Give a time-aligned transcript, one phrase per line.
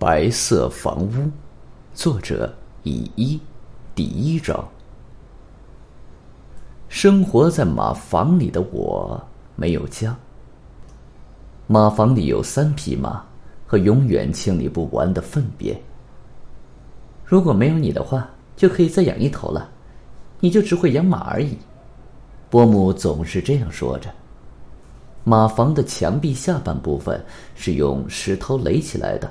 [0.00, 1.30] 白色房屋，
[1.92, 2.50] 作者
[2.84, 3.38] 乙一，
[3.94, 4.66] 第一章。
[6.88, 9.22] 生活在马房里的我
[9.56, 10.16] 没有家。
[11.66, 13.22] 马房里有三匹马
[13.66, 15.78] 和永远清理不完的粪便。
[17.22, 18.26] 如果没有你的话，
[18.56, 19.68] 就可以再养一头了，
[20.40, 21.58] 你就只会养马而已。
[22.48, 24.10] 伯母总是这样说着。
[25.24, 27.22] 马房的墙壁下半部分
[27.54, 29.30] 是用石头垒起来的，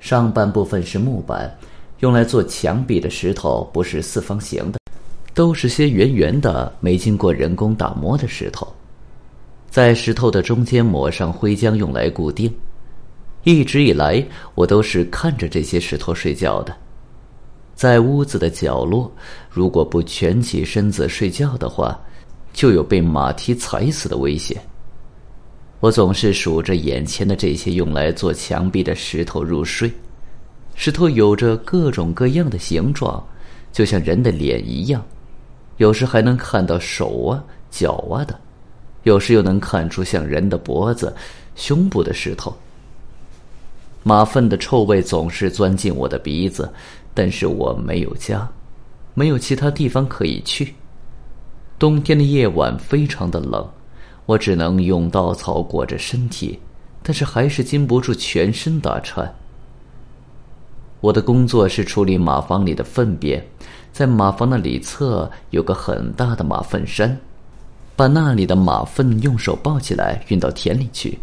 [0.00, 1.52] 上半部分是木板。
[2.00, 4.78] 用来做墙壁的石头不是四方形的，
[5.34, 8.66] 都是些圆圆的、没经过人工打磨的石头。
[9.68, 12.52] 在石头的中间抹上灰浆，用来固定。
[13.42, 14.24] 一直以来，
[14.54, 16.72] 我都是看着这些石头睡觉的。
[17.74, 19.10] 在屋子的角落，
[19.50, 21.98] 如果不蜷起身子睡觉的话，
[22.52, 24.56] 就有被马蹄踩死的危险。
[25.80, 29.88] 我总是数着眼前的这些用来做墙壁的石头入睡，
[30.74, 33.24] 石头有着各种各样的形状，
[33.72, 35.00] 就像人的脸一样，
[35.76, 38.36] 有时还能看到手啊、脚啊的，
[39.04, 41.14] 有时又能看出像人的脖子、
[41.54, 42.52] 胸部的石头。
[44.02, 46.68] 马粪的臭味总是钻进我的鼻子，
[47.14, 48.48] 但是我没有家，
[49.14, 50.74] 没有其他地方可以去。
[51.78, 53.64] 冬天的夜晚非常的冷。
[54.28, 56.58] 我只能用稻草裹着身体，
[57.02, 59.34] 但是还是禁不住全身打颤。
[61.00, 63.42] 我的工作是处理马房里的粪便，
[63.90, 67.18] 在马房的里侧有个很大的马粪山，
[67.96, 71.18] 把那里的马粪用手抱起来运到田里去。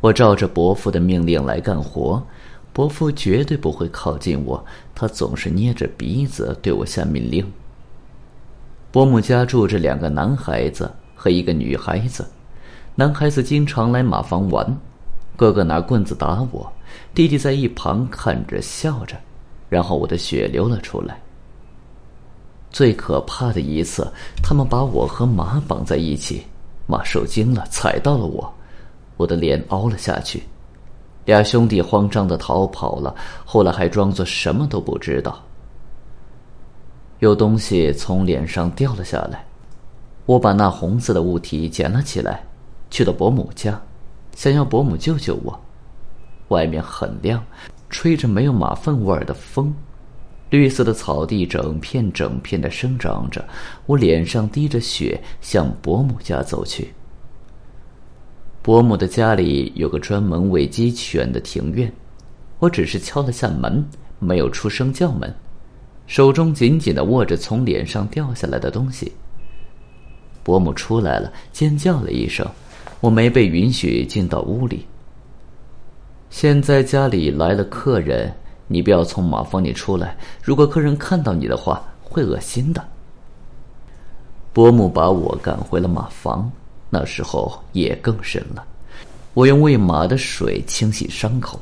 [0.00, 2.26] 我照着伯父的命令来干活，
[2.72, 4.64] 伯父绝对不会靠近我，
[4.94, 7.46] 他总是捏着鼻子对我下命令。
[8.90, 10.90] 伯母家住着两个男孩子。
[11.26, 12.24] 和一个女孩子，
[12.94, 14.64] 男孩子经常来马房玩，
[15.34, 16.72] 哥哥拿棍子打我，
[17.16, 19.16] 弟弟在一旁看着笑着，
[19.68, 21.20] 然后我的血流了出来。
[22.70, 24.06] 最可怕的一次，
[24.40, 26.46] 他们把我和马绑在一起，
[26.86, 28.54] 马受惊了，踩到了我，
[29.16, 30.40] 我的脸凹了下去，
[31.24, 33.12] 俩兄弟慌张的逃跑了，
[33.44, 35.42] 后来还装作什么都不知道。
[37.18, 39.44] 有东西从脸上掉了下来。
[40.26, 42.42] 我把那红色的物体捡了起来，
[42.90, 43.80] 去到伯母家，
[44.34, 45.60] 想要伯母救救我。
[46.48, 47.44] 外面很亮，
[47.88, 49.72] 吹着没有马粪味儿的风，
[50.50, 53.44] 绿色的草地整片整片的生长着。
[53.86, 56.92] 我脸上滴着血，向伯母家走去。
[58.62, 61.92] 伯母的家里有个专门喂鸡犬的庭院，
[62.58, 63.88] 我只是敲了下门，
[64.18, 65.32] 没有出声叫门，
[66.08, 69.12] 手中紧紧的握着从脸上掉下来的东西。
[70.46, 72.48] 伯母出来了，尖叫了一声，
[73.00, 74.86] 我没被允许进到屋里。
[76.30, 78.32] 现在家里来了客人，
[78.68, 80.16] 你不要从马房里出来。
[80.40, 82.88] 如果客人看到你的话，会恶心的。
[84.52, 86.48] 伯母把我赶回了马房，
[86.90, 88.64] 那时候夜更深了。
[89.34, 91.60] 我用喂马的水清洗伤口，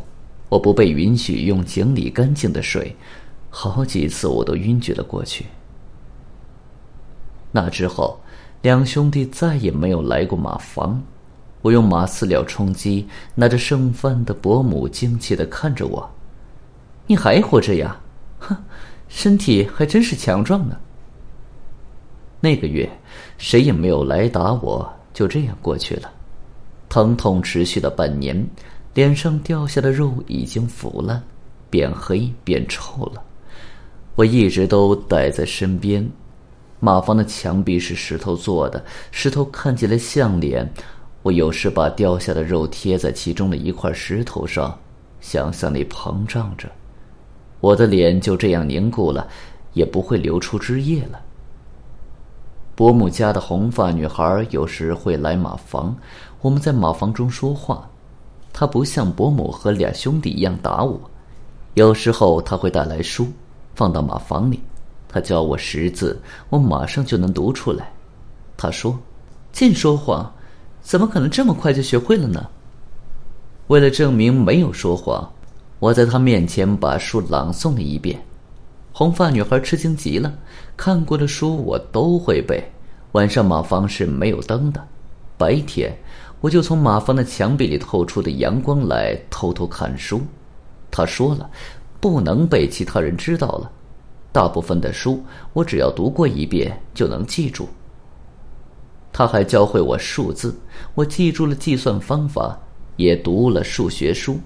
[0.50, 2.94] 我不被允许用井里干净的水，
[3.48, 5.46] 好几次我都晕厥了过去。
[7.50, 8.20] 那之后。
[8.64, 10.98] 两兄弟再也没有来过马房。
[11.60, 16.10] 我用马饲料充饥，拿着剩饭的伯母惊奇的看着我
[17.06, 17.94] ：“你还活着呀？
[18.38, 18.56] 哼，
[19.06, 20.78] 身体还真是强壮呢。”
[22.40, 22.90] 那个月，
[23.36, 26.10] 谁也没有来打我，就这样过去了。
[26.88, 28.34] 疼痛持续了半年，
[28.94, 31.22] 脸上掉下的肉已经腐烂，
[31.68, 33.22] 变黑变臭了。
[34.14, 36.10] 我一直都带在身边。
[36.84, 40.70] 马房的墙壁是石头做的，石头看起来像脸。
[41.22, 44.78] 我有时把掉下的肉贴在其中的一块石头上，
[45.18, 46.70] 想象里膨胀着，
[47.60, 49.26] 我的脸就这样凝固了，
[49.72, 51.18] 也不会流出汁液了。
[52.74, 55.96] 伯母家的红发女孩有时会来马房，
[56.42, 57.88] 我们在马房中说话。
[58.52, 61.00] 她不像伯母和俩兄弟一样打我，
[61.72, 63.28] 有时候她会带来书，
[63.74, 64.60] 放到马房里。
[65.14, 66.20] 他教我识字，
[66.50, 67.88] 我马上就能读出来。
[68.56, 68.98] 他说
[69.52, 70.28] ：“净说谎，
[70.82, 72.44] 怎么可能这么快就学会了呢？”
[73.68, 75.32] 为了证明没有说谎，
[75.78, 78.20] 我在他面前把书朗诵了一遍。
[78.92, 80.34] 红发女孩吃惊极了，
[80.76, 82.68] 看过的书我都会背。
[83.12, 84.84] 晚上马房是没有灯的，
[85.38, 85.96] 白天
[86.40, 90.20] 我就从马房的墙壁里透出的阳光来偷偷看书。
[90.90, 91.48] 他说了，
[92.00, 93.70] 不能被其他人知道了。
[94.34, 95.22] 大部分的书，
[95.52, 97.68] 我只要读过一遍就能记住。
[99.12, 100.52] 他还教会我数字，
[100.96, 102.58] 我记住了计算方法，
[102.96, 104.36] 也读了数学书。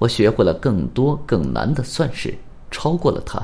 [0.00, 2.36] 我学会了更多更难的算式，
[2.72, 3.40] 超过了他。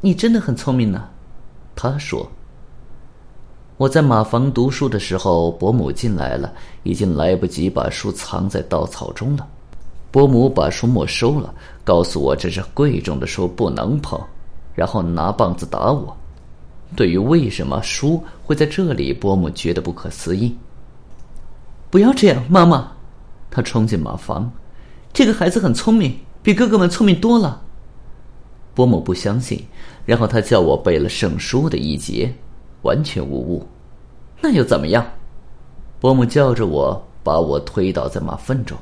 [0.00, 1.06] 你真的很聪明呢，
[1.76, 2.26] 他说。
[3.76, 6.50] 我在马房读书的时候，伯母进来了，
[6.82, 9.46] 已经来不及把书藏在稻草中了。
[10.10, 11.52] 伯母把书没收了，
[11.84, 14.18] 告诉我这是贵重的书，不能碰，
[14.74, 16.16] 然后拿棒子打我。
[16.96, 20.56] 对于为什么书会在这里，伯母觉得不可思议。
[21.90, 22.92] 不要这样，妈妈！
[23.50, 24.50] 他冲进马房，
[25.12, 27.62] 这个孩子很聪明，比哥哥们聪明多了。
[28.74, 29.66] 伯母不相信，
[30.04, 32.34] 然后他叫我背了圣书的一节。
[32.82, 33.66] 完全无误，
[34.42, 35.06] 那又怎么样？
[36.00, 38.76] 伯母叫着我，把我推倒在马粪中。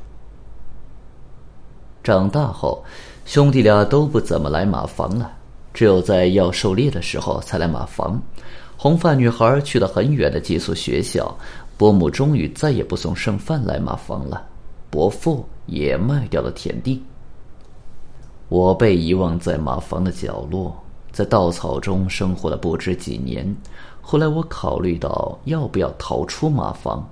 [2.03, 2.85] 长大后，
[3.25, 5.31] 兄弟俩都不怎么来马房了，
[5.73, 8.21] 只有在要狩猎的时候才来马房。
[8.77, 11.37] 红发女孩去了很远的寄宿学校，
[11.77, 14.45] 伯母终于再也不送剩饭来马房了。
[14.91, 17.03] 伯父也卖掉了田地。
[18.49, 20.77] 我被遗忘在马房的角落，
[21.11, 23.57] 在稻草中生活了不知几年。
[24.01, 27.09] 后来我考虑到要不要逃出马房，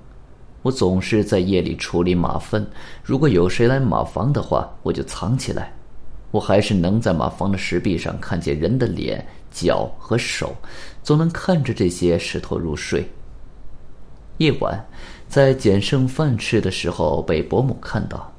[0.61, 2.69] 我总是在夜里处理马粪。
[3.01, 5.73] 如果有谁来马房的话，我就藏起来。
[6.31, 10.55] 我还是能在马房的石壁上看见人的脸、脚和手，
[11.03, 13.05] 总能看着这些石头入睡。
[14.37, 14.83] 夜晚，
[15.27, 18.33] 在捡剩饭吃的时候，被伯母看到。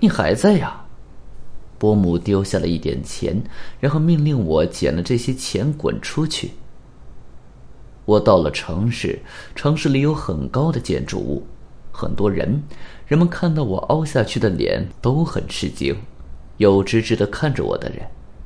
[0.00, 0.84] 你还在呀？
[1.78, 3.42] 伯母丢下了一点钱，
[3.80, 6.50] 然后命令我捡了这些钱滚出去。
[8.04, 9.20] 我到了城市，
[9.54, 11.46] 城市里有很高的建筑物，
[11.92, 12.62] 很多人，
[13.06, 15.96] 人们看到我凹下去的脸都很吃惊，
[16.62, 17.98] 有直直的看着我的人，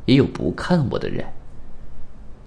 [0.06, 1.22] 也有不看我的人。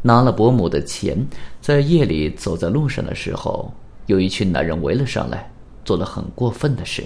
[0.01, 1.15] 拿了伯母的钱，
[1.61, 3.71] 在夜里走在路上的时候，
[4.07, 5.47] 有一群男人围了上来，
[5.85, 7.05] 做了很过分的事。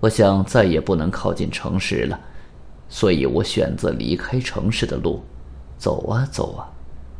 [0.00, 2.18] 我想再也不能靠近城市了，
[2.88, 5.22] 所以我选择离开城市的路，
[5.78, 6.66] 走啊走啊。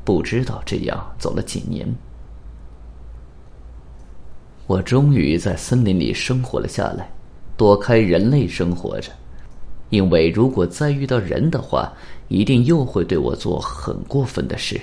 [0.05, 1.87] 不知道这样走了几年，
[4.67, 7.09] 我终于在森林里生活了下来，
[7.57, 9.13] 躲开人类生活着。
[9.91, 11.93] 因为如果再遇到人的话，
[12.29, 14.81] 一定又会对我做很过分的事。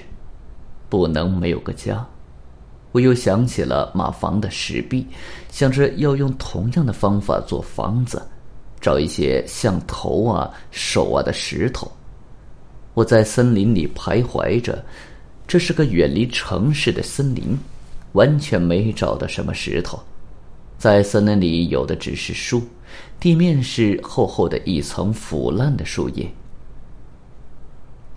[0.90, 2.06] 不能没有个家。
[2.92, 5.08] 我又想起了马房的石壁，
[5.50, 8.22] 想着要用同样的方法做房子，
[8.80, 11.92] 找一些像头啊、手啊的石头。
[12.94, 14.84] 我在森林里徘徊着。
[15.46, 17.58] 这是个远离城市的森林，
[18.14, 20.00] 完全没找到什么石头。
[20.84, 22.62] 在森林里有的只是树，
[23.18, 26.30] 地面是厚厚的一层腐烂的树叶。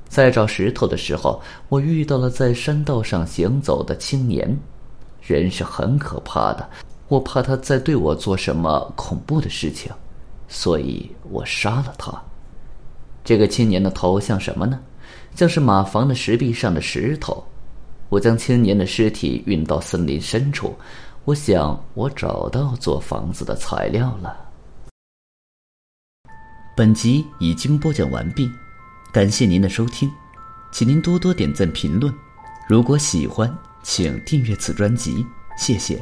[0.09, 4.59] 在找石头的时候，我遇到了在山道上行走的青年。
[5.23, 6.69] 人是很可怕的，
[7.07, 9.93] 我怕他在对我做什么恐怖的事情，
[10.49, 12.21] 所以我杀了他。
[13.23, 14.81] 这个青年的头像什么呢？
[15.37, 17.45] 像是马房的石壁上的石头，
[18.09, 20.75] 我将青年的尸体运到森林深处。
[21.27, 24.49] 我想，我找到做房子的材料了。
[26.77, 28.49] 本集已经播讲完毕，
[29.13, 30.09] 感谢您的收听，
[30.71, 32.15] 请您多多点赞评论。
[32.69, 33.53] 如果喜欢，
[33.83, 35.27] 请订阅此专辑，
[35.59, 36.01] 谢谢。